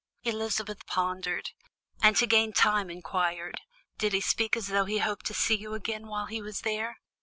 Elizabeth 0.23 0.83
pondered, 0.87 1.51
and 2.01 2.15
to 2.15 2.25
gain 2.25 2.51
time 2.53 2.89
inquired: 2.89 3.61
"Did 3.99 4.13
he 4.13 4.21
speak 4.21 4.57
as 4.57 4.65
though 4.65 4.85
he 4.85 4.97
hoped 4.97 5.27
to 5.27 5.33
see 5.35 5.53
you 5.55 5.75
again 5.75 6.07
while 6.07 6.25
he 6.25 6.41
was 6.41 6.61
there?" 6.61 6.97